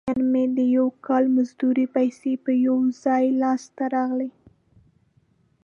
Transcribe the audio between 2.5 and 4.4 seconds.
یو ځای لاس ته راغلي.